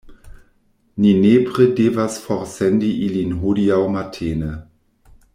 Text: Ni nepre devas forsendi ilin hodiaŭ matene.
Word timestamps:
Ni 1.03 1.11
nepre 1.25 1.67
devas 1.79 2.17
forsendi 2.23 2.89
ilin 3.09 3.35
hodiaŭ 3.43 3.79
matene. 3.97 4.49